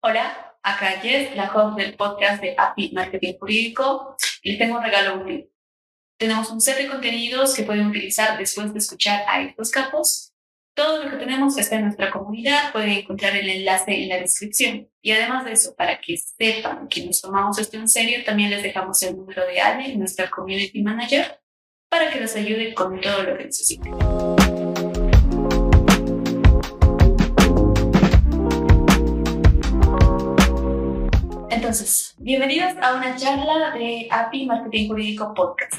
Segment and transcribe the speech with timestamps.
[0.00, 5.22] Hola, acá Jess, la host del podcast de API Marketing Jurídico, les tengo un regalo
[5.22, 5.50] útil.
[6.16, 10.32] Tenemos un set de contenidos que pueden utilizar después de escuchar a estos capos.
[10.76, 14.88] Todo lo que tenemos está en nuestra comunidad, pueden encontrar el enlace en la descripción.
[15.02, 18.62] Y además de eso, para que sepan que nos tomamos esto en serio, también les
[18.62, 21.40] dejamos el número de Ale, nuestra community manager,
[21.90, 24.17] para que los ayude con todo lo que necesiten.
[31.68, 35.74] Entonces, bienvenidos a una charla de API Marketing Jurídico Podcast.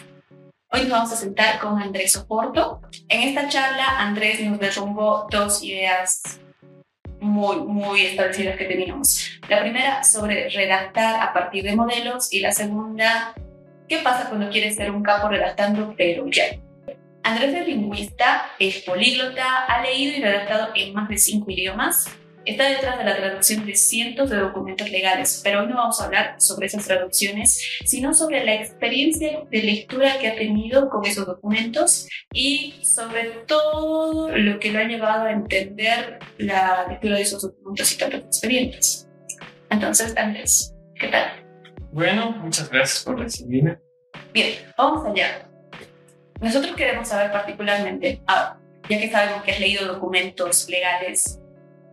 [0.72, 2.80] Hoy nos vamos a sentar con Andrés Oporto.
[3.08, 6.40] En esta charla, Andrés nos derrumbó dos ideas
[7.20, 9.40] muy, muy establecidas que teníamos.
[9.50, 13.34] La primera sobre redactar a partir de modelos y la segunda,
[13.88, 16.44] ¿qué pasa cuando quieres ser un capo redactando pero ya?
[17.24, 22.06] Andrés es lingüista, es políglota, ha leído y redactado en más de cinco idiomas,
[22.50, 26.06] está detrás de la traducción de cientos de documentos legales, pero hoy no vamos a
[26.06, 31.26] hablar sobre esas traducciones, sino sobre la experiencia de lectura que ha tenido con esos
[31.26, 37.42] documentos y sobre todo lo que lo ha llevado a entender la lectura de esos
[37.42, 39.08] documentos y tantas experiencias.
[39.70, 41.32] Entonces, Andrés, ¿qué tal?
[41.92, 43.78] Bueno, muchas gracias por recibirme.
[44.34, 45.48] Bien, vamos allá.
[46.42, 48.58] Nosotros queremos saber particularmente, ah,
[48.90, 51.39] ya que sabemos que has leído documentos legales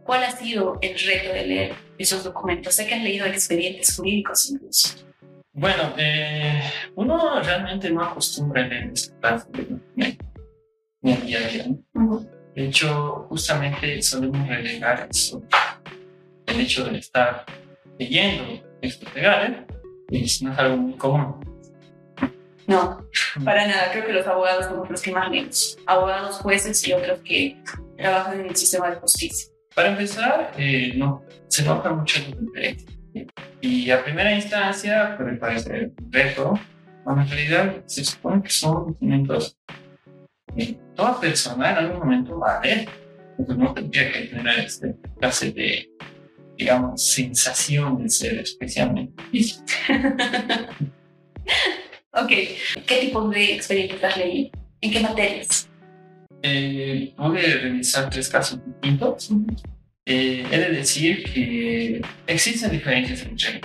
[0.07, 2.75] ¿Cuál ha sido el reto de leer esos documentos?
[2.77, 4.95] Sé que has leído expedientes jurídicos incluso.
[5.53, 6.63] Bueno, eh,
[6.95, 10.17] uno realmente no acostumbra a leer este clase de
[11.03, 11.67] día a día.
[12.55, 15.43] De hecho, justamente solemos relegar eso,
[16.47, 17.45] el hecho de estar
[17.99, 19.59] leyendo textos legales,
[20.11, 21.35] y no es algo muy común.
[22.67, 23.01] No,
[23.45, 23.91] para nada.
[23.93, 25.79] Creo que los abogados somos los que más leemos.
[25.87, 27.61] Abogados, jueces y otros que
[27.97, 29.56] trabajan en el sistema de justicia.
[29.77, 32.89] Para empezar, eh, no, se nota mucho la diferencia.
[33.61, 36.59] Y a primera instancia puede parecer un reto,
[37.05, 39.59] pero en realidad se supone que son documentos
[40.57, 42.89] que toda persona en algún momento va a leer.
[43.33, 45.91] Entonces no tendría que tener este clase de,
[46.57, 49.23] digamos, sensación de ser especialmente
[52.13, 52.29] ok,
[52.87, 54.53] ¿qué tipo de experiencias has leído?
[54.81, 55.66] ¿En qué materias?
[56.43, 59.31] Eh, pude revisar tres casos distintos.
[60.05, 63.61] Eh, he de decir que existen diferencias entre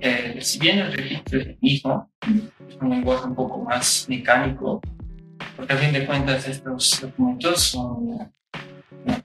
[0.00, 2.10] eh, si bien el registro es el mismo,
[2.68, 4.80] es un lenguaje un poco más mecánico,
[5.54, 8.32] porque a fin de cuentas estos documentos son,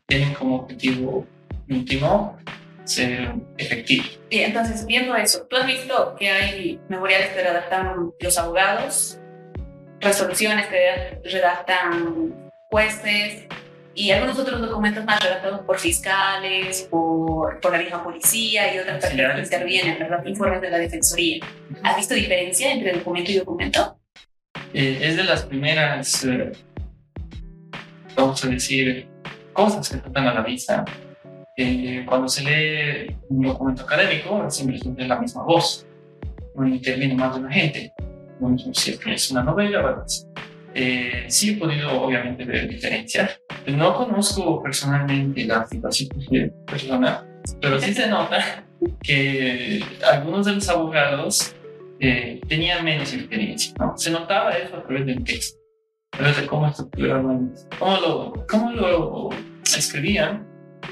[0.05, 1.25] tienen como objetivo
[1.67, 2.37] último
[2.83, 4.19] ser efectivos.
[4.29, 9.19] Y entonces, viendo eso, ¿tú has visto que hay memoriales que redactan los abogados,
[9.99, 13.47] resoluciones que redactan jueces
[13.97, 19.01] y algunos otros documentos más redactados por fiscales, por, por la misma policía y otras
[19.01, 20.23] personas que intervienen, ¿verdad?
[20.23, 21.43] Informes de la Defensoría.
[21.83, 23.99] ¿Has visto diferencia entre documento y documento?
[24.73, 26.51] Eh, es de las primeras, eh,
[28.15, 29.07] vamos a decir,
[29.53, 30.85] cosas que tratan a la vista.
[31.57, 35.87] Eh, cuando se lee un documento académico, siempre es la misma voz,
[36.55, 37.93] no interviene más de una gente.
[38.39, 40.26] No si es una novela así.
[40.79, 43.41] Eh, sí he podido obviamente ver diferencias.
[43.65, 47.25] No conozco personalmente la situación de persona,
[47.59, 48.63] pero sí se nota
[49.01, 51.55] que algunos de los abogados
[51.99, 53.73] eh, tenían menos experiencia.
[53.79, 53.97] ¿no?
[53.97, 55.59] Se notaba eso a través del texto,
[56.11, 59.29] a través de cómo estructuraban, cómo lo, cómo lo
[59.63, 60.45] escribían,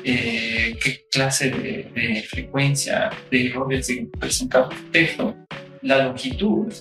[0.03, 3.88] eh, qué clase de, de, frecuencia de errores
[4.19, 5.35] presentaba el texto,
[5.84, 6.74] la longitud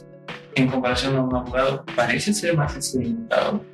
[0.55, 3.65] en comparación a un abogado parece ser más experimentado.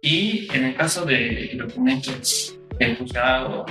[0.00, 3.66] Y en el caso de documentos del juzgado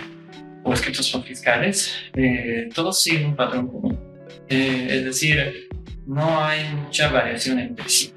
[0.63, 3.99] o escritos por fiscales, eh, todos siguen un patrón común.
[4.47, 5.69] Eh, es decir,
[6.05, 8.13] no hay mucha variación entre sí.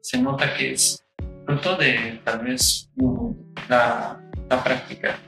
[0.00, 1.04] Se nota que es
[1.44, 2.90] fruto de tal vez
[3.68, 4.18] la,
[4.48, 5.18] la, práctica,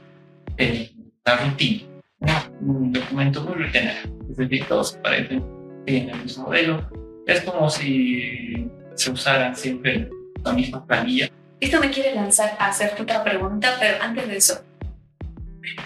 [1.25, 1.87] la rutina.
[2.61, 5.43] Un documento muy rutinario, es decir, todos parecen
[5.85, 6.87] en el mismo modelo,
[7.33, 10.09] es como si se usaran siempre
[10.43, 11.29] la misma planilla.
[11.59, 14.63] Esto me quiere lanzar a hacerte otra pregunta, pero antes de eso,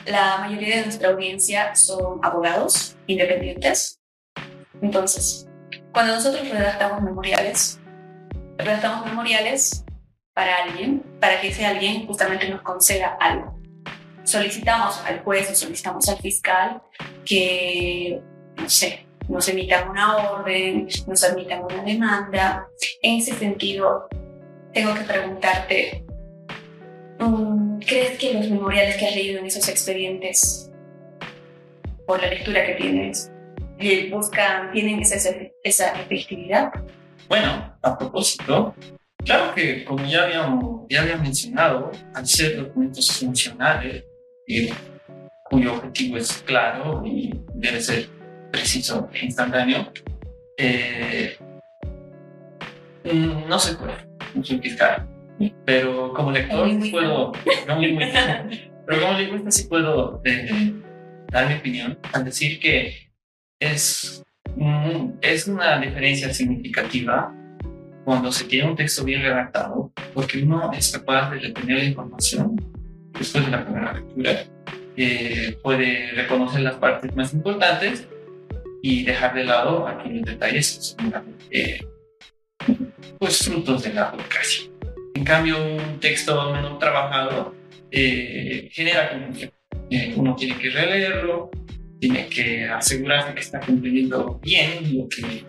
[0.05, 3.99] la mayoría de nuestra audiencia son abogados independientes.
[4.81, 5.47] Entonces,
[5.91, 7.79] cuando nosotros redactamos memoriales,
[8.57, 9.83] redactamos memoriales
[10.33, 13.59] para alguien, para que ese alguien justamente nos conceda algo.
[14.23, 16.81] Solicitamos al juez o solicitamos al fiscal
[17.25, 18.21] que,
[18.57, 22.67] no sé, nos emitan una orden, nos admitan una demanda.
[23.01, 24.07] En ese sentido,
[24.73, 26.05] tengo que preguntarte,
[27.19, 30.71] mm, ¿crees que los memoriales que has leído en esos expedientes
[32.05, 33.31] por la lectura que tienes,
[34.11, 35.29] buscan, tienen esa,
[35.63, 36.71] esa efectividad?
[37.27, 38.75] Bueno, a propósito,
[39.23, 44.03] claro que como ya habíamos, ya había mencionado, al ser documentos funcionales,
[44.47, 44.71] eh,
[45.49, 48.09] cuyo objetivo es claro y debe ser
[48.51, 49.91] preciso e instantáneo,
[50.57, 51.37] eh,
[53.03, 53.93] mm, no se puede
[54.43, 55.07] simplificar.
[55.65, 57.31] Pero como lector puedo,
[57.67, 57.79] no
[58.85, 60.73] pero como lingüista sí puedo eh,
[61.29, 63.11] dar mi opinión al decir que
[63.59, 64.23] es,
[65.21, 67.33] es una diferencia significativa
[68.05, 72.55] cuando se tiene un texto bien redactado, porque uno es capaz de retener la información
[73.17, 74.43] después de la primera lectura,
[74.95, 78.07] eh, puede reconocer las partes más importantes
[78.87, 80.95] y dejar de lado aquellos detalles
[81.49, 81.83] eh,
[83.17, 84.69] pues, frutos de la burocracia.
[85.15, 87.55] En cambio, un texto menos trabajado
[87.89, 89.51] eh, genera confusión.
[89.89, 91.49] Eh, uno tiene que releerlo,
[91.99, 95.43] tiene que asegurarse que está cumpliendo bien lo que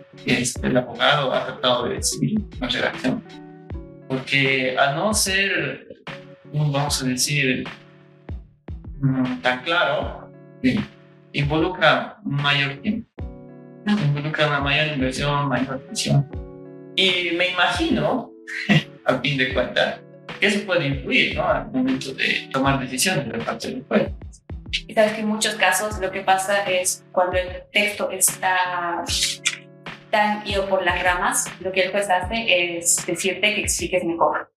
[0.63, 3.23] el abogado ha tratado de decir en redacción.
[4.07, 5.87] Porque al no ser,
[6.51, 7.65] vamos a decir,
[8.99, 10.31] mm, tan claro,
[11.33, 13.16] involucra mayor tiempo,
[13.91, 16.29] involucra una mayor inversión, mayor atención.
[16.95, 18.31] Y me imagino,
[19.05, 20.01] a fin de cuentas,
[20.39, 21.47] que eso puede influir ¿no?
[21.47, 24.11] al momento de tomar decisiones de parte del juez.
[24.87, 29.03] Y sabes que en muchos casos lo que pasa es cuando el texto está
[30.11, 34.51] tan ido por las ramas, lo que el juez hace es decirte que expliques mejor.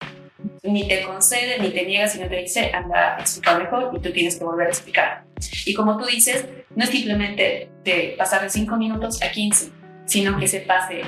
[0.63, 4.11] Ni te concede, ni te niega, sino te dice, anda a explicar mejor y tú
[4.11, 5.23] tienes que volver a explicar.
[5.65, 6.45] Y como tú dices,
[6.75, 9.69] no es simplemente de pasar de 5 minutos a 15,
[10.05, 11.01] sino que se pase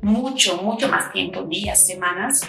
[0.00, 2.48] mucho, mucho más tiempo, días, semanas,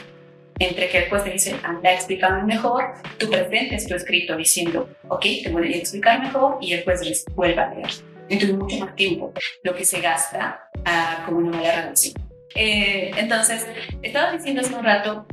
[0.60, 5.50] entre que juez te dice, anda, explícame mejor, tú presentes tu escrito diciendo, ok, te
[5.52, 7.90] voy a explicar mejor, y les vuelve a leer.
[8.28, 9.34] Entonces, mucho más tiempo
[9.64, 12.14] lo que se gasta uh, como una mala redacción.
[12.56, 13.66] Eh, entonces,
[14.02, 15.26] estaba diciendo hace un rato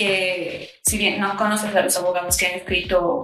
[0.00, 3.22] que, si bien no conoces a los abogados que han escrito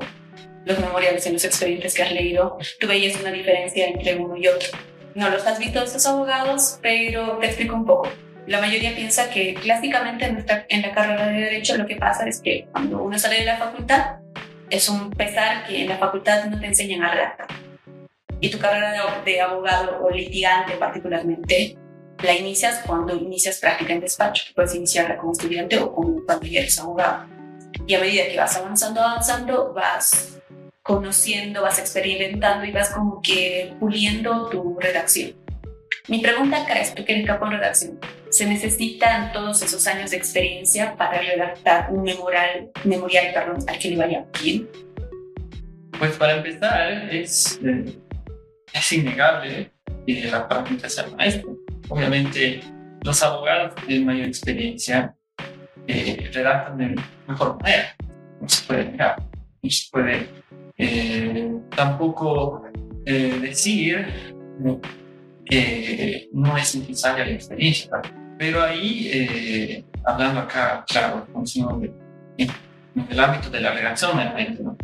[0.65, 4.47] los memoriales en los expedientes que has leído, tú veías una diferencia entre uno y
[4.47, 4.69] otro.
[5.15, 8.09] No los has visto esos abogados, pero te explico un poco
[8.47, 12.41] la mayoría piensa que clásicamente en, en la carrera de Derecho lo que pasa es
[12.41, 14.19] que cuando uno sale de la facultad,
[14.71, 17.49] es un pesar que en la facultad no te enseñan a redactar.
[18.41, 18.93] Y tu carrera
[19.25, 21.77] de, abogado o litigante particularmente
[22.27, 24.45] la inicias cuando inicias práctica en despacho.
[24.55, 27.27] Puedes iniciarla como estudiante o como cuando ya eres abogado.
[27.87, 30.39] Y a medida que vas avanzando, avanzando, vas
[30.83, 35.35] conociendo, vas experimentando y vas como que puliendo tu redacción.
[36.09, 38.01] Mi pregunta acá es, tú que eres capo en redacción,
[38.31, 43.91] ¿se necesitan todos esos años de experiencia para redactar un memorial, memorial perdón, al que
[43.91, 44.69] le vaya bien?
[45.99, 47.99] Pues para empezar, es, eh,
[48.73, 49.73] es innegable
[50.07, 51.66] que la práctica sea maestro.
[51.89, 52.61] Obviamente,
[53.03, 55.15] los abogados que mayor experiencia
[55.87, 56.97] eh, redactan de
[57.29, 57.97] mejor manera.
[58.41, 59.23] No se puede negar,
[59.63, 60.29] no se puede
[60.77, 62.65] eh, tampoco
[63.05, 64.05] decir
[65.45, 67.91] que no es necesaria la experiencia.
[68.39, 71.27] Pero ahí, eh, hablando acá, claro,
[72.37, 72.51] en,
[73.11, 74.17] el ámbito de la redacción,
[74.63, 74.77] ¿no?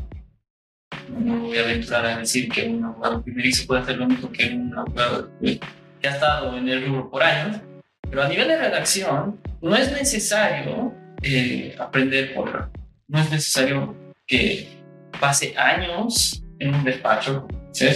[1.18, 4.54] no voy a aventurar a decir que un abogado primerizo puede hacer lo mismo que
[4.54, 5.30] un abogado
[6.02, 7.60] que ha estado en el rubro por años,
[8.10, 10.92] pero a nivel de redacción no es necesario
[11.22, 12.70] eh, aprender por
[13.08, 13.94] no es necesario
[14.26, 14.68] que
[15.20, 17.86] pase años en un despacho, ¿sí?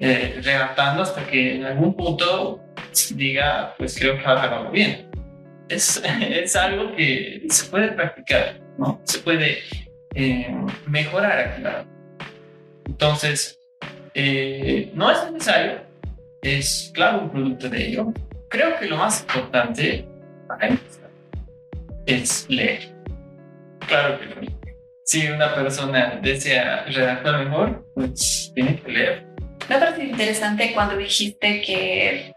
[0.00, 2.60] eh, redactando hasta que en algún punto
[3.14, 5.08] diga, pues creo que hago bien.
[5.68, 9.00] Es, es algo que se puede practicar, ¿no?
[9.04, 9.58] Se puede
[10.14, 10.54] eh,
[10.86, 11.86] mejorar, claro.
[12.86, 13.58] Entonces,
[14.14, 15.80] eh, no es necesario,
[16.44, 18.12] es claro un producto de ello.
[18.50, 20.06] Creo que lo más importante
[22.06, 22.94] es leer.
[23.88, 24.52] Claro que
[25.04, 29.34] Si una persona desea redactar mejor, pues tiene que leer
[29.68, 32.34] me parece interesante cuando dijiste que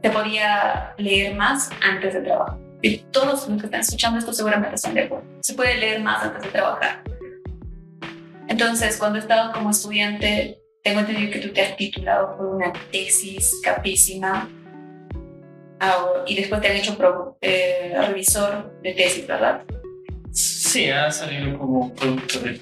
[0.00, 2.58] te podía leer más antes de trabajar.
[2.82, 5.24] Y todos los que están escuchando esto seguramente están de acuerdo.
[5.40, 7.04] Se puede leer más antes de trabajar.
[8.48, 12.72] Entonces, cuando he estado como estudiante, tengo entendido que tú te has titulado por una
[12.90, 14.48] tesis capísima
[15.80, 16.96] ah, y después te han hecho
[17.40, 19.62] eh, revisor de tesis, ¿verdad?
[20.32, 22.60] Sí, ha salido como producto de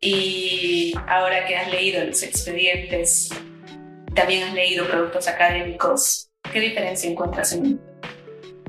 [0.00, 3.30] y ahora que has leído los expedientes,
[4.14, 7.80] también has leído productos académicos, ¿qué diferencia encuentras en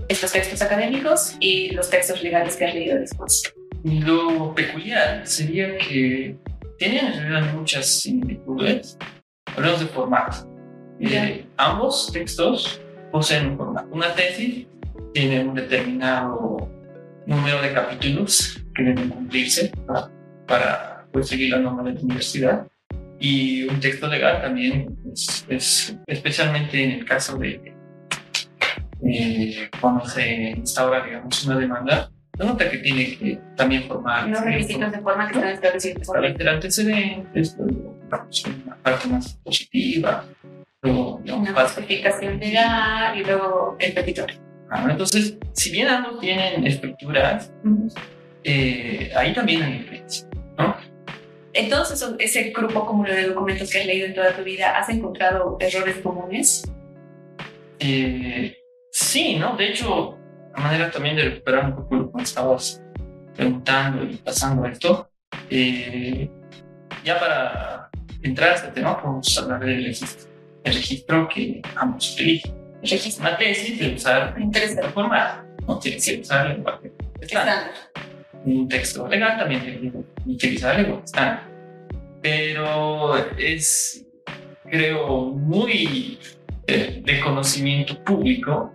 [0.08, 3.54] estos textos académicos y los textos legales que has leído después?
[3.84, 6.38] Lo peculiar sería que
[6.78, 8.98] tienen muchas similitudes.
[9.56, 10.38] Hablamos de formato.
[11.00, 12.82] Eh, ambos textos
[13.12, 13.88] poseen un formato.
[13.92, 14.68] Una tesis
[15.14, 16.70] tiene un determinado
[17.26, 20.12] número de capítulos que deben cumplirse para,
[20.48, 22.68] para pues, seguir la norma de la universidad.
[23.20, 24.96] Y un texto legal también
[25.50, 27.74] es, especialmente en el caso de
[29.04, 32.12] eh, cuando se instaura, digamos, una demanda,
[32.46, 36.48] nota que tiene que también formar los requisitos de forma que están establecidos para el
[36.48, 40.26] antecedentes, una parte más positiva,
[40.82, 44.38] luego una justificación legal y luego el petitorio.
[44.70, 47.52] Ah, entonces, si bien ambos tienen estructuras,
[48.44, 50.28] eh, ahí también hay diferencia,
[50.58, 50.76] ¿no?
[51.54, 55.58] Entonces, ese grupo común de documentos que has leído en toda tu vida, ¿has encontrado
[55.60, 56.64] errores comunes?
[57.80, 58.56] Eh,
[58.92, 59.56] sí, ¿no?
[59.56, 60.17] De hecho,
[60.62, 62.82] manera también de recuperar un poco lo que estabas
[63.36, 65.10] preguntando y pasando esto,
[65.50, 66.30] eh,
[67.04, 67.90] ya para
[68.22, 70.30] entrar a este tema, podemos hablar del registro.
[70.64, 72.56] El registro que ambos utilizan.
[72.82, 74.90] El registro, una tesis de usar Interesante.
[74.90, 77.72] formato, no tiene que usar el lenguaje estándar
[78.48, 81.40] un texto legal también tiene que utilizar el lenguaje
[82.22, 84.06] Pero es,
[84.70, 86.20] creo, muy
[86.68, 88.74] eh, de conocimiento público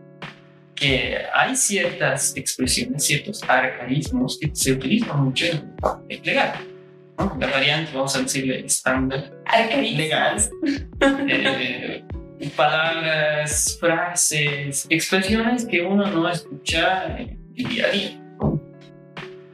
[0.82, 5.74] que hay ciertas expresiones, ciertos arcaísmos que se utilizan mucho en
[6.08, 6.54] el legal.
[7.38, 9.32] La variante, vamos a decirle, estándar
[9.80, 10.36] legal.
[12.44, 18.22] Eh, palabras, frases, expresiones que uno no escucha en el día a día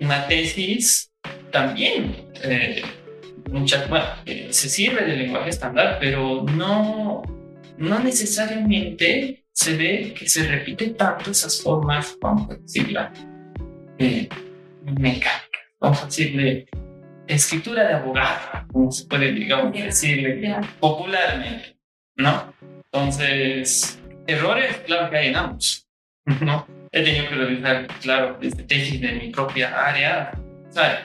[0.00, 1.10] una tesis
[1.50, 2.82] también eh,
[3.50, 7.22] muchas, bueno, eh, se sirve del lenguaje estándar, pero no,
[7.76, 13.12] no necesariamente se ve que se repite tanto esas formas, vamos a decirla,
[13.98, 14.28] eh,
[14.84, 15.50] mecánicas,
[15.80, 16.68] vamos a decirle
[17.26, 21.76] escritura de abogado, como se puede, digamos, decirle popularmente,
[22.16, 22.54] ¿no?
[22.84, 25.88] Entonces, errores, claro que hay en ambos,
[26.40, 26.64] ¿no?
[26.92, 31.00] he tenido que realizar, claro, desde tesis de mi propia área, ¿sabes?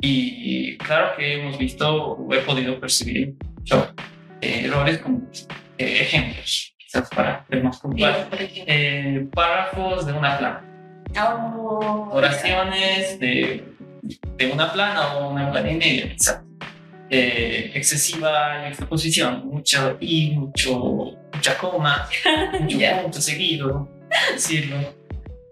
[0.00, 3.34] Y claro que hemos visto o he podido percibir
[4.40, 5.28] eh, errores como
[5.76, 6.74] eh, ejemplos,
[7.14, 8.28] para ser más puntual.
[8.32, 10.64] Eh, párrafos de una plana.
[11.18, 13.64] Oh, Oraciones de,
[14.36, 16.42] de, una plana o una plana y media, quizás.
[17.10, 22.08] excesiva exposición, mucho y, mucho, mucha coma,
[22.60, 23.88] mucho punto seguido
[24.32, 24.94] decirlo,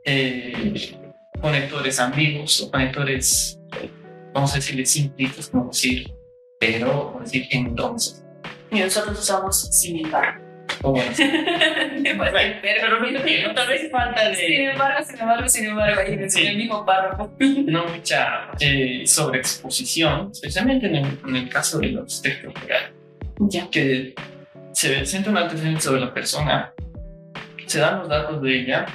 [0.05, 0.99] eh,
[1.41, 3.59] conectores ambiguos o conectores,
[4.33, 6.13] vamos a decirle simplistas, como decir,
[6.59, 8.25] pero, como decir, entonces.
[8.71, 10.46] Y nosotros usamos sin embargo.
[10.83, 11.11] Oh, bueno.
[12.63, 14.35] pero, pero tal vez falta de...
[14.35, 17.33] Sin embargo, sin embargo, sin embargo, ahí en el mismo párrafo.
[17.67, 22.91] No mucha eh, sobreexposición, especialmente en el, en el, caso de los textos legales.
[23.39, 23.69] Ya.
[23.71, 24.15] Que
[24.73, 26.73] se siente un antecedente sobre la persona
[27.67, 28.87] se dan los datos de ella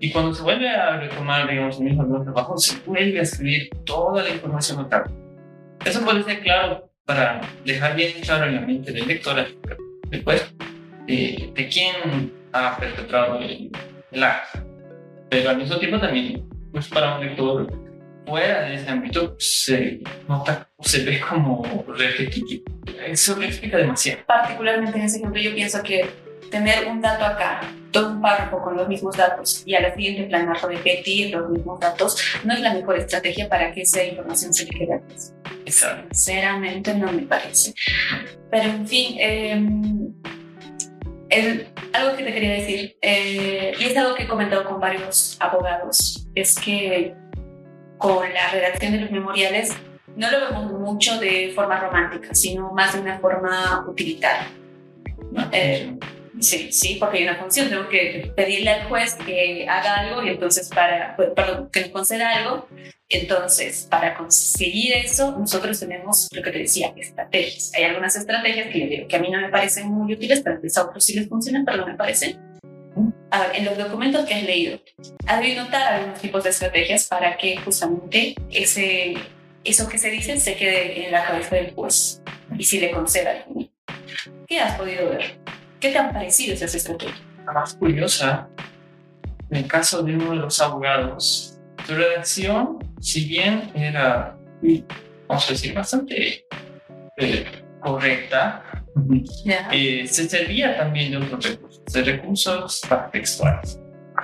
[0.00, 4.22] y cuando se vuelve a retomar, digamos, el mismo trabajo, se vuelve a escribir toda
[4.22, 5.12] la información notable.
[5.84, 9.44] Eso puede ser claro para dejar bien claro en la mente del lector
[10.10, 10.46] después
[11.08, 13.70] de, de quién ha perpetrado el,
[14.22, 14.60] acto.
[15.28, 17.72] Pero al mismo tiempo también, pues para un lector
[18.26, 22.64] fuera de ese ámbito, se nota, se ve como repetitivo.
[23.06, 24.20] Eso le explica demasiado.
[24.26, 26.08] Particularmente en ese ejemplo, yo pienso que
[26.50, 27.60] tener un dato acá,
[27.90, 31.80] todo un párrafo con los mismos datos y a la siguiente plana repetir los mismos
[31.80, 35.14] datos, no es la mejor estrategia para que esa información se quede aquí.
[36.10, 37.74] Sinceramente no me parece.
[38.50, 40.14] Pero en fin,
[41.30, 45.36] em, algo que te quería decir, eh, y es algo que he comentado con varios
[45.40, 47.14] abogados, es que
[47.98, 49.74] con la redacción de los memoriales
[50.16, 54.48] no lo vemos mucho de forma romántica, sino más de una forma utilitaria.
[55.52, 55.96] Eh,
[56.40, 57.68] Sí, sí, porque hay una función.
[57.68, 61.90] Tengo que pedirle al juez que haga algo y entonces para, pues, perdón, que nos
[61.90, 62.68] conceda algo.
[63.08, 67.72] Entonces, para conseguir eso, nosotros tenemos lo que te decía, estrategias.
[67.74, 71.04] Hay algunas estrategias que, que a mí no me parecen muy útiles, pero a otros
[71.04, 72.38] sí les funcionan, pero no me parecen.
[73.30, 74.80] A ver, en los documentos que has leído,
[75.26, 79.14] has de notar algunos tipos de estrategias para que justamente ese,
[79.64, 82.22] eso que se dice se quede en la cabeza del juez
[82.58, 83.44] y si le conceda.
[84.46, 85.38] ¿Qué has podido ver?
[85.80, 87.20] ¿Qué te han parecido esas estrategias?
[87.46, 88.48] La más curiosa,
[89.50, 94.36] en el caso de uno de los abogados, su redacción, si bien era,
[95.26, 96.44] vamos a decir, bastante
[97.16, 97.46] eh,
[97.80, 98.64] correcta,
[99.70, 102.80] eh, se servía también de otros recursos, de recursos
[103.12, 103.80] textuales.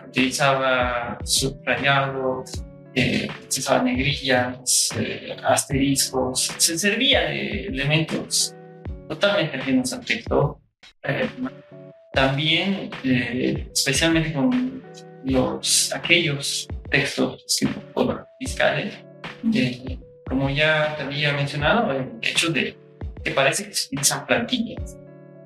[0.08, 8.54] Utilizaba subrayados, eh, usaban negrillas, eh, asteriscos, se servía de elementos
[9.08, 10.60] totalmente ajenos al texto.
[11.04, 11.28] Eh,
[12.12, 14.82] también, eh, especialmente con
[15.24, 18.94] los, aquellos textos escritos por fiscales,
[19.52, 22.76] eh, como ya te había mencionado, el hecho de
[23.22, 24.96] que parece que se utilizan plantillas,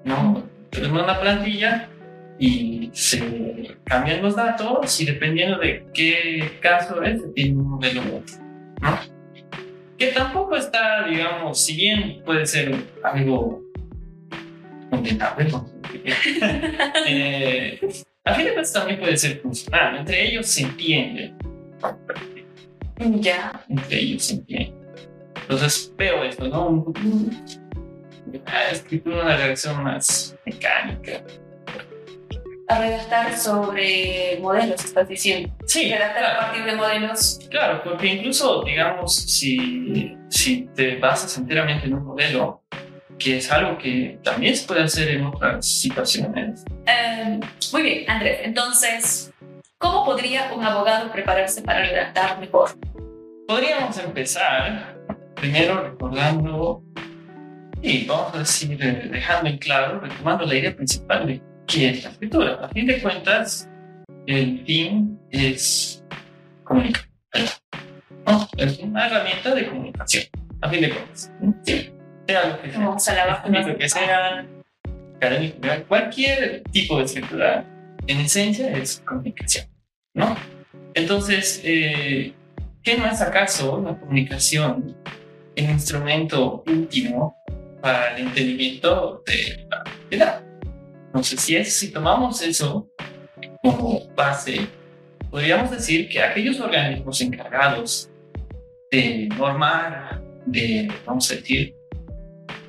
[0.05, 0.47] ¿no?
[0.71, 1.89] Tenemos una plantilla
[2.39, 8.03] y se cambian los datos y dependiendo de qué caso es, se tiene un modelo
[8.03, 8.37] u otro,
[8.83, 8.99] ¿no?
[9.97, 13.68] Que tampoco está, digamos, si bien puede ser algo
[14.91, 15.69] condenable, ¿no?
[17.07, 17.79] eh,
[18.25, 19.97] a fin de cuentas también puede ser funcional.
[19.99, 21.35] Entre ellos se entiende.
[23.21, 23.65] Ya.
[23.69, 24.75] Entre ellos se entiende.
[25.43, 26.69] Entonces veo esto, ¿no?
[26.69, 27.45] Un-
[28.27, 31.23] Una escritura, una reacción más mecánica.
[32.71, 35.49] A redactar sobre modelos, estás diciendo.
[35.65, 37.41] Sí, Redactar a claro, partir de modelos.
[37.51, 42.63] claro, porque incluso, digamos, si, si te basas enteramente en un modelo,
[43.19, 47.41] que es algo que también se puede hacer en otras situaciones, Eh,
[47.73, 48.41] muy bien, Andrés.
[48.45, 49.33] Entonces,
[49.79, 52.71] ¿cómo podría un abogado prepararse para redactar mejor?
[53.47, 54.97] Podríamos empezar
[55.35, 56.83] primero recordando
[57.83, 62.05] y vamos a decir, eh, dejando en claro, retomando la idea principal de qué es
[62.05, 62.59] la escritura.
[62.63, 63.69] A fin de cuentas,
[64.27, 66.05] el fin es
[66.65, 67.05] comunicar.
[68.27, 68.49] ¿no?
[68.57, 70.25] Es una herramienta de comunicación.
[70.61, 71.33] A fin de cuentas,
[71.63, 71.93] sí,
[72.29, 72.81] sea lo que sea.
[72.81, 73.49] Vamos a la baja.
[73.49, 74.47] Lo que sea,
[75.17, 75.59] académico,
[75.89, 77.65] cualquier tipo de escritura,
[78.07, 79.67] en esencia es comunicación,
[80.15, 80.37] ¿no?
[80.95, 82.33] Entonces, eh,
[82.83, 84.97] ¿qué no es acaso la comunicación
[85.57, 87.37] el instrumento último
[87.81, 90.45] para el entendimiento de la realidad?
[91.07, 92.89] Entonces, si, es, si tomamos eso
[93.63, 94.67] como base,
[95.31, 98.11] podríamos decir que aquellos organismos encargados
[98.91, 101.78] de normar, de, vamos a decir,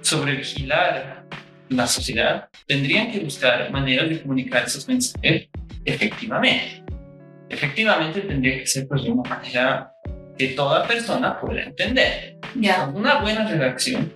[0.01, 1.25] sobrevigilar
[1.69, 5.47] la sociedad, tendrían que buscar maneras de comunicar esos mensajes
[5.85, 6.83] efectivamente.
[7.49, 9.91] Efectivamente tendría que ser pues, de una manera
[10.37, 12.37] que toda persona pueda entender.
[12.55, 12.87] Ya.
[12.87, 14.13] Una buena redacción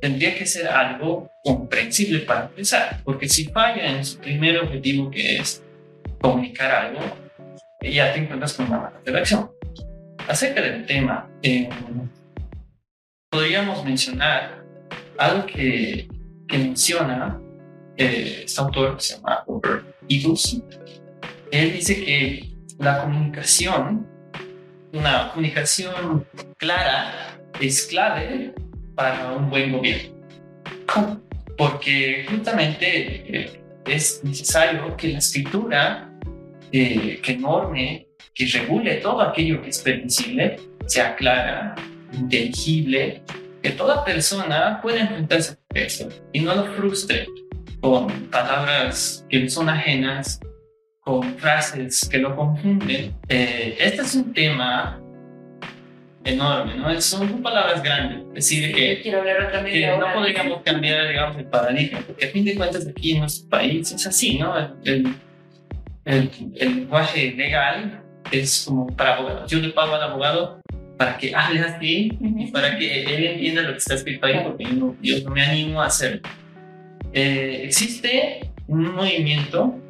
[0.00, 5.36] tendría que ser algo comprensible para empezar, porque si falla en su primer objetivo que
[5.36, 5.62] es
[6.20, 7.00] comunicar algo,
[7.80, 9.50] ya te encuentras con una mala redacción.
[10.28, 11.68] Acerca del tema, eh,
[13.28, 14.61] podríamos mencionar
[15.22, 16.08] algo que,
[16.48, 17.40] que menciona
[17.96, 20.62] eh, este autor que se llama Robert Eagles.
[21.50, 24.06] Él dice que la comunicación,
[24.92, 28.54] una comunicación clara, es clave
[28.94, 30.12] para un buen gobierno.
[31.56, 32.86] Porque justamente
[33.38, 36.10] eh, es necesario que la escritura
[36.72, 40.56] eh, que norme, que regule todo aquello que es permisible,
[40.86, 41.74] sea clara,
[42.12, 43.22] inteligible,
[43.62, 47.26] que toda persona pueda enfrentarse a eso y no lo frustre
[47.80, 50.40] con palabras que son ajenas,
[51.00, 53.14] con frases que lo confunden.
[53.28, 55.00] Eh, este es un tema
[56.24, 57.00] enorme, ¿no?
[57.00, 61.46] Son palabras grandes, es decir, que Quiero hablar otra que no podríamos cambiar, digamos, el
[61.46, 64.56] paradigma, porque a fin de cuentas aquí en nuestro país es así, ¿no?
[64.56, 65.14] El, el,
[66.04, 69.50] el- el lenguaje legal es como para abogados.
[69.50, 70.60] Yo le pago al abogado
[71.02, 74.62] para que hable así y para que él entienda lo que está escrito ahí, porque
[74.62, 76.22] yo no, yo no me animo a hacerlo.
[77.12, 79.80] Eh, existe un movimiento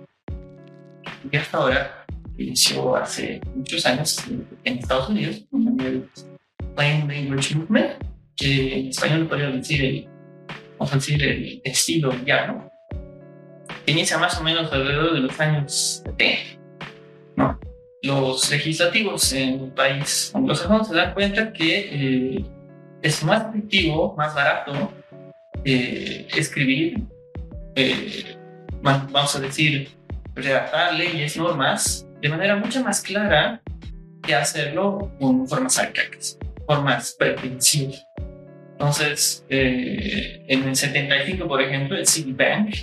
[1.31, 2.07] que hasta ahora
[2.39, 4.25] inició hace muchos años
[4.65, 6.09] en Estados Unidos, el
[6.75, 7.93] Plain Language Movement,
[8.35, 10.09] que en español podría decir el,
[10.79, 12.71] vamos a decir el estilo llano,
[13.85, 16.62] que inicia más o menos alrededor de los años 70.
[18.03, 20.33] Los legislativos en el país.
[20.35, 22.45] Anglosajón se dan cuenta que eh,
[23.03, 24.93] es más efectivo, más barato
[25.65, 27.01] eh, escribir,
[27.77, 28.37] eh,
[28.81, 29.89] vamos a decir,
[30.35, 33.63] redactar leyes, normas, de manera mucho más clara
[34.23, 38.05] que hacerlo con formas arcaicas, formas pretensivas.
[38.73, 42.75] Entonces, eh, en el 75, por ejemplo, el Citibank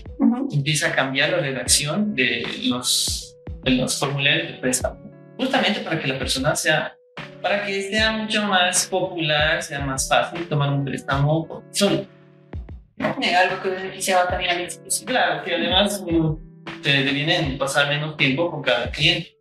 [0.51, 5.08] empieza a cambiar la redacción de los, de los formularios de préstamo,
[5.39, 6.93] justamente para que la persona sea,
[7.41, 12.05] para que sea mucho más popular, sea más fácil tomar un préstamo por solo.
[13.21, 15.05] Eh, Algo que beneficiaba también a la institución.
[15.07, 16.03] Claro, que además
[16.83, 19.37] te devienen pasar menos tiempo con cada cliente.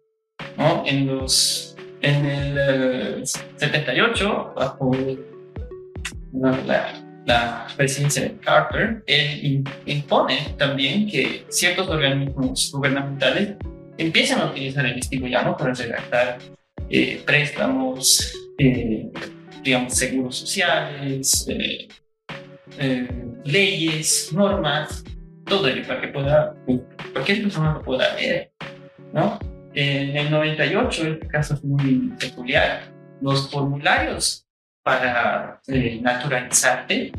[0.56, 0.84] ¿no?
[0.86, 2.58] En, los, en el
[3.20, 4.92] eh, 78, bajo
[6.32, 6.92] la,
[7.26, 13.56] la- presidencia de Carter, él impone también que ciertos organismos gubernamentales
[13.98, 16.38] empiezan a utilizar el estilo llano para redactar
[16.88, 19.10] eh, préstamos, eh,
[19.62, 23.08] digamos, seguros sociales, eh,
[23.44, 25.04] leyes, normas,
[25.44, 26.54] todo ello para que pueda,
[27.12, 28.52] cualquier persona lo pueda leer,
[29.12, 29.38] ¿no?
[29.74, 34.46] En el 98, este caso es muy peculiar, los formularios
[34.82, 35.60] para
[36.00, 37.12] naturalizarte,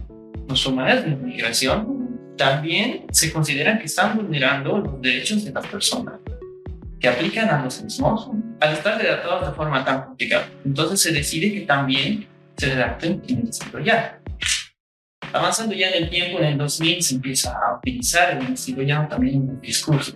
[0.48, 6.20] los formularios de inmigración, también se consideran que están vulnerando los derechos de las personas
[7.00, 10.50] que aplican a los mismos al estar redactados de forma tan complicada.
[10.66, 13.80] Entonces se decide que también se redacten en el estilo.
[15.32, 19.36] Avanzando ya en el tiempo, en el 2000 se empieza a utilizar el estilo también
[19.36, 20.16] en los discursos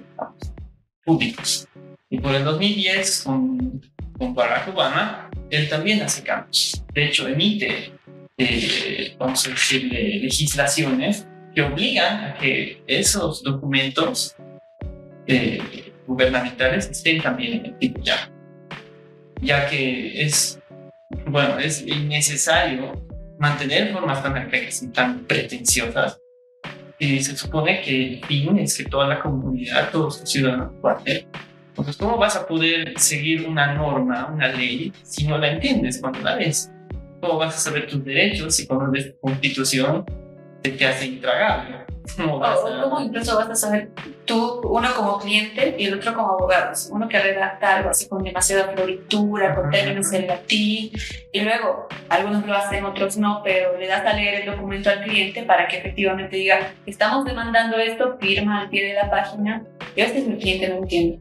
[1.05, 1.67] públicos.
[2.09, 3.81] Y por el 2010, con,
[4.17, 6.83] con Barack Obama, él también hace cambios.
[6.93, 7.91] De hecho, emite,
[8.37, 14.35] eh, vamos a decir, legislaciones que obligan a que esos documentos
[15.27, 18.29] eh, gubernamentales estén también en el ya,
[19.41, 20.59] ya que es,
[21.27, 23.01] bueno, es innecesario
[23.39, 26.19] mantener formas tan arcaicas y tan pretenciosas
[26.99, 31.03] y se supone que el fin es que toda la comunidad, todos los ciudadanos puedan
[31.03, 31.27] ver.
[31.69, 36.19] Entonces, ¿cómo vas a poder seguir una norma, una ley, si no la entiendes cuando
[36.19, 36.71] la ves?
[37.19, 40.05] ¿Cómo vas a saber tus derechos si cuando ves tu constitución
[40.61, 41.85] te hace intragable?
[42.17, 42.41] ¿Cómo,
[42.83, 43.89] ¿Cómo incluso vas a saber
[44.25, 46.73] tú, uno como cliente y el otro como abogado?
[46.91, 50.91] Uno que redacta algo así con demasiada floritura, con términos en latín,
[51.31, 55.03] y luego algunos lo hacen, otros no, pero le das a leer el documento al
[55.03, 59.63] cliente para que efectivamente diga, estamos demandando esto, firma al pie de la página,
[59.95, 61.19] y a veces el cliente no entiende.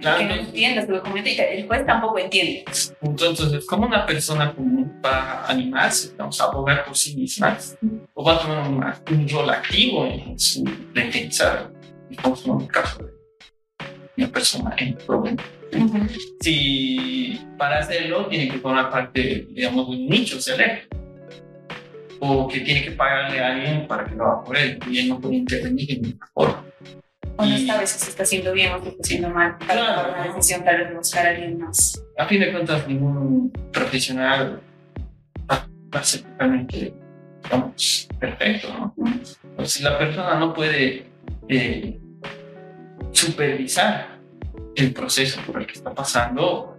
[0.00, 0.18] Claro.
[0.18, 2.64] Que no entiende su documento y el juez tampoco entiende.
[3.00, 7.56] Entonces, ¿cómo una persona común va a animarse, vamos a abogar por sí misma?
[8.14, 11.70] ¿O va a tomar un, rol activo en su defensa?
[12.10, 13.12] Estamos en el caso de
[14.18, 15.42] una persona en problema.
[16.40, 20.96] Si para hacerlo tiene que formar parte, digamos, de un nicho selecto
[22.20, 25.08] o que tiene que pagarle a alguien para que lo haga por él y él
[25.08, 26.64] no puede intervenir en ninguna forma
[27.36, 30.34] o no sabes si se está haciendo bien o está haciendo mal para tomar una
[30.34, 32.02] decisión tal vez buscar a alguien más.
[32.18, 34.60] A fin de cuentas, ningún profesional
[35.48, 36.94] va a ser realmente,
[37.44, 38.94] digamos, perfecto, ¿no?
[39.56, 41.06] Pues si la persona no puede
[41.48, 41.98] eh,
[43.12, 44.18] supervisar
[44.74, 46.76] el proceso por el que está pasando,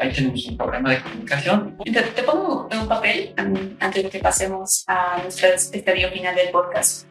[0.00, 1.76] ahí tenemos un problema de comunicación.
[1.84, 3.34] Te, te pongo en un papel
[3.80, 7.06] antes de que pasemos a nuestro estadio final del podcast.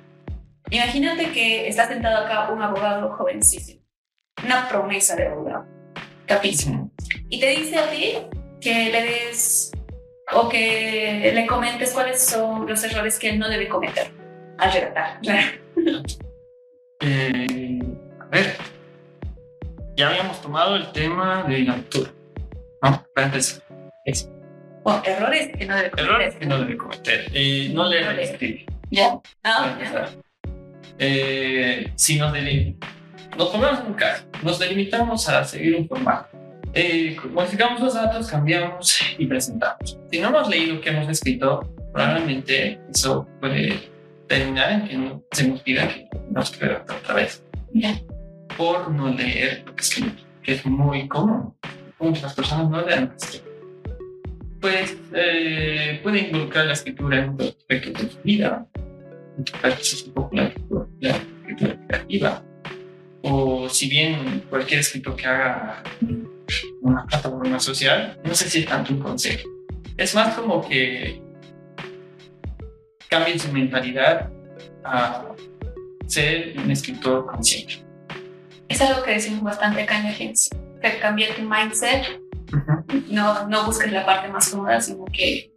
[0.72, 3.82] Imagínate que está sentado acá un abogado jovencísimo,
[4.44, 5.66] una promesa de abogado,
[6.26, 6.92] capísimo,
[7.30, 8.18] y te dice a ti
[8.60, 9.72] que le des
[10.34, 14.12] o que le comentes cuáles son los errores que él no debe cometer
[14.58, 15.20] al redactar.
[17.02, 17.80] Eh,
[18.20, 18.56] a ver,
[19.96, 22.12] ya habíamos tomado el tema de la lectura,
[22.82, 23.06] ¿no?
[23.14, 23.62] Para empezar.
[24.84, 26.10] Bueno, errores que no debe cometer.
[26.10, 27.32] Errores que no debe cometer.
[27.34, 28.66] Eh, no leer el escribir.
[28.92, 29.20] Ya.
[29.44, 30.10] Ah, ya.
[30.98, 32.34] Eh, si nos,
[33.38, 36.30] nos ponemos un caso, nos delimitamos a seguir un formato.
[36.74, 39.98] Eh, modificamos los datos, cambiamos y presentamos.
[40.12, 43.90] Si no hemos leído lo que hemos escrito, probablemente eso puede
[44.28, 47.44] terminar en que se nos pida que nos redactar otra vez.
[48.58, 51.54] Por no leer lo que escribimos, que es muy común.
[52.00, 53.42] Muchas personas no leen lo que
[54.60, 58.68] Pues eh, puede involucrar la escritura en otros aspectos de su vida,
[59.38, 60.52] un poco la,
[61.00, 62.44] la escritura creativa.
[63.22, 65.84] O si bien cualquier escritor que haga
[66.82, 69.50] una plataforma social, no sé si es tanto un consejo.
[69.98, 71.22] Es más como que
[73.10, 74.30] cambien su mentalidad
[74.84, 75.26] a
[76.08, 77.84] ser un escritor consciente.
[78.68, 82.20] Es algo que decimos bastante acá en la agencia, que cambie tu mindset,
[83.10, 85.52] no, no busques la parte más cómoda, sino que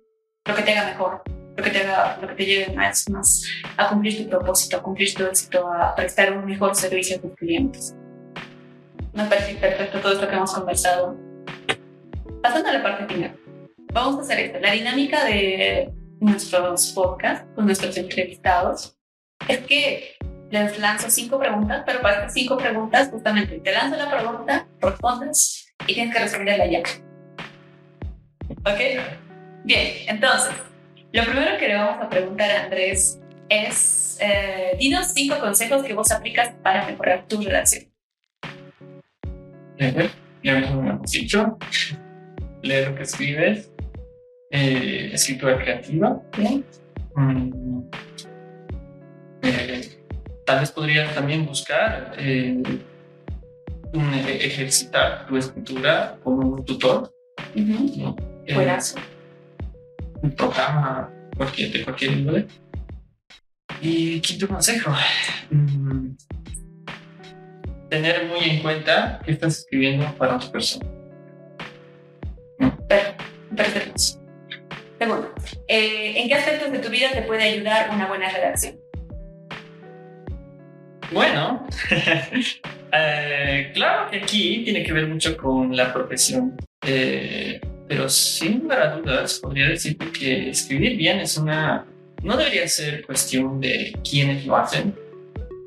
[0.47, 1.23] lo que te haga mejor
[1.63, 1.85] que te,
[2.21, 3.45] lo que te lleve más, más
[3.77, 7.35] a cumplir tu propósito, a cumplir tu éxito, a prestar un mejor servicio a tus
[7.35, 7.95] clientes.
[9.13, 11.17] Me parece perfecto todo esto que hemos conversado.
[12.43, 13.37] Pasando a la parte final,
[13.93, 14.61] vamos a hacer esto.
[14.61, 18.97] La dinámica de nuestros podcasts con nuestros entrevistados
[19.49, 20.17] es que
[20.51, 25.75] les lanzo cinco preguntas, pero para estas cinco preguntas, justamente te lanzo la pregunta, respondes
[25.87, 26.81] y tienes que responderla ya.
[28.61, 28.81] ¿Ok?
[29.65, 30.55] Bien, entonces,
[31.13, 35.95] lo primero que le vamos a preguntar a Andrés es, eh, dinos cinco consejos que
[35.95, 37.85] vos aplicas para mejorar tu relación.
[39.77, 40.11] Leer,
[40.43, 41.57] ya hemos dicho,
[42.63, 43.73] leer lo que escribes,
[44.51, 46.21] eh, escritura creativa.
[47.15, 47.83] Mm,
[49.43, 49.89] eh,
[50.45, 52.15] tal vez podrías también buscar
[53.93, 57.13] ejercitar tu escritura con un tutor.
[57.55, 58.99] Eh, Buenazo.
[60.23, 62.47] Un programa cualquier, de cualquier índole.
[63.81, 64.93] Y quinto consejo,
[65.51, 66.09] mm,
[67.89, 70.87] tener muy en cuenta que estás escribiendo para otra persona.
[72.89, 73.17] Per-
[73.57, 74.03] Perfecto.
[74.99, 75.33] Segundo,
[75.69, 78.77] eh, ¿en qué aspectos de tu vida te puede ayudar una buena redacción?
[81.13, 81.67] Bueno,
[82.93, 88.83] eh, claro que aquí tiene que ver mucho con la profesión, eh, pero sin lugar
[88.83, 91.87] a dudas podría decirte que escribir bien es una,
[92.23, 94.95] no debería ser cuestión de quiénes lo hacen,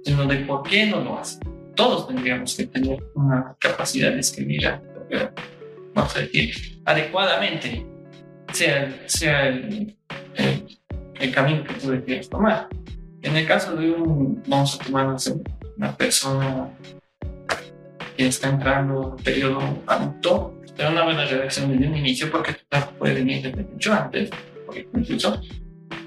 [0.05, 1.39] sino de por qué no lo hacen.
[1.75, 4.61] Todos tendríamos que tener una capacidad de escribir,
[5.93, 6.53] vamos a decir,
[6.85, 7.85] adecuadamente,
[8.53, 9.95] sea, sea el,
[10.35, 12.67] el- camino que tú quieras tomar.
[13.21, 15.15] En el caso de un, vamos a tomar
[15.77, 16.69] una persona
[18.17, 22.53] que está entrando en un periodo adulto, tener una buena redacción desde un inicio, porque
[22.53, 24.29] tu trabajo puede venir desde mucho antes,
[24.65, 25.41] porque incluso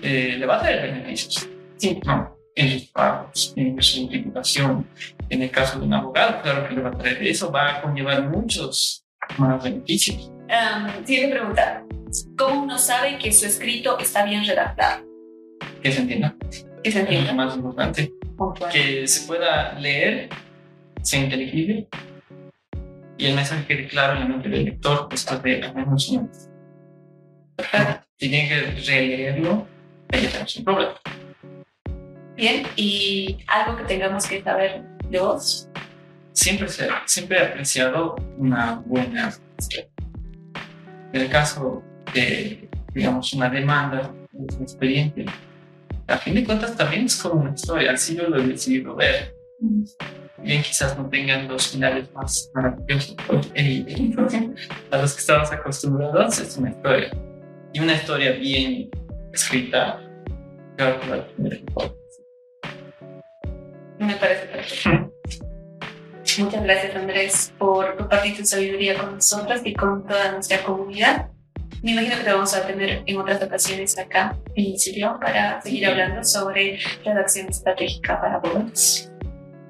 [0.03, 1.49] eh, le va a traer beneficios.
[1.77, 4.87] Sí, no, en sus pagos, en su titulación.
[5.29, 7.83] En el caso de un abogado, claro que le va a traer eso, va a
[7.83, 9.05] conllevar muchos
[9.39, 10.31] más beneficios.
[10.49, 11.85] Um, siguiente pregunta.
[12.39, 15.05] ¿Cómo uno sabe que su escrito está bien redactado?
[15.83, 16.37] Que se entienda,
[16.83, 17.33] ¿Que se es lo entienda?
[17.33, 18.13] más importante.
[18.73, 20.29] Que se pueda leer,
[21.03, 21.89] sea inteligible
[23.25, 26.31] y el mensaje quede claro en la mente del lector después de al menos un.
[28.17, 29.67] Si tiene que releerlo,
[30.13, 30.95] ahí tenemos un problema.
[32.37, 35.69] Bien, y algo que tengamos que saber de vos.
[36.33, 36.69] Siempre,
[37.07, 39.33] siempre he apreciado una buena
[41.13, 41.83] En el caso
[42.13, 45.25] de, digamos, una demanda de un expediente,
[46.09, 49.35] a fin de cuentas también es como una historia, así yo lo he decidido ver.
[50.45, 53.17] Bien, quizás no tengan los finales más maravillosos
[53.55, 54.15] eh,
[54.91, 57.11] a los que estamos acostumbrados, es una historia.
[57.73, 58.91] Y una historia bien
[59.33, 60.03] escrita.
[63.99, 65.15] Me parece perfecto.
[66.39, 71.31] Muchas gracias, Andrés, por compartir tu sabiduría con nosotros y con toda nuestra comunidad.
[71.83, 75.87] Me imagino que te vamos a tener en otras ocasiones acá en Sirión para seguir
[75.87, 79.14] hablando sobre redacción estratégica para jóvenes.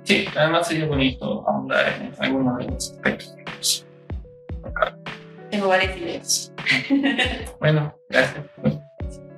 [0.05, 3.87] Sí, además sería bonito ahondar en algunos de los aspectos.
[5.51, 6.53] Tengo varias ideas.
[7.61, 8.45] Bueno, gracias.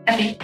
[0.06, 0.36] A ti.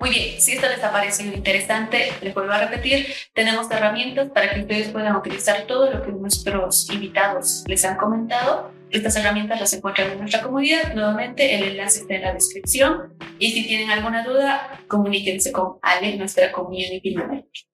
[0.00, 4.52] Muy bien, si esto les ha parecido interesante, les vuelvo a repetir, tenemos herramientas para
[4.52, 8.70] que ustedes puedan utilizar todo lo que nuestros invitados les han comentado.
[8.90, 10.94] Estas herramientas las encuentran en nuestra comunidad.
[10.94, 13.14] Nuevamente, el enlace está en la descripción.
[13.38, 17.73] Y si tienen alguna duda, comuníquense con Ale, nuestra community manager.